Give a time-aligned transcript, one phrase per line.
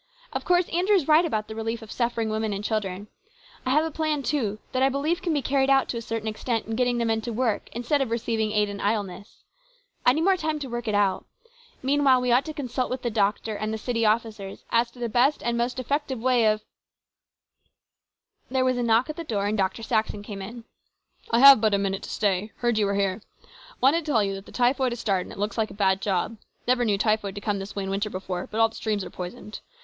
[0.33, 3.07] Of course Andrew is right about the relief of suffering women and children.
[3.67, 6.27] I have a plan, too, that I believe can be carried out to a certain
[6.27, 9.43] extent in getting the men to work instead of receiving aid in idleness.
[10.03, 11.25] I need more time to work it out.
[11.83, 14.35] Mean while we ought to consult with the doctor and the 206 HIS BROTHER'S KEEPER.
[14.35, 16.63] city officers as to the best and the most effective way of"
[18.49, 19.83] There was a knock at the door and Dr.
[19.83, 20.63] Saxon came in."
[21.29, 22.51] I have but a minute to stay.
[22.57, 23.21] Heard you were here.
[23.79, 26.37] Wanted to tell you that the typhoid has started, and looks like a bad job.
[26.67, 29.11] Never knew typhoid to come this way in winter before, but all the streams are
[29.11, 29.59] poisoned.